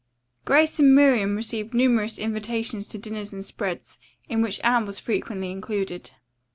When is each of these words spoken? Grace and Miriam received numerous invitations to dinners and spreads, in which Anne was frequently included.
Grace 0.45 0.79
and 0.79 0.95
Miriam 0.95 1.35
received 1.35 1.75
numerous 1.75 2.17
invitations 2.17 2.87
to 2.87 2.97
dinners 2.97 3.33
and 3.33 3.45
spreads, 3.45 3.99
in 4.27 4.41
which 4.41 4.59
Anne 4.63 4.87
was 4.87 4.97
frequently 4.97 5.51
included. 5.51 6.09